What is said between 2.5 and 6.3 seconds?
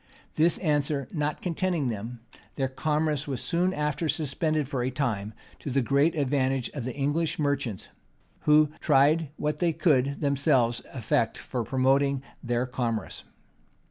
their commerce was soon after suspended for a time, to the great